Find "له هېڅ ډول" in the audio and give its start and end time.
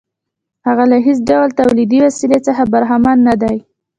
0.91-1.49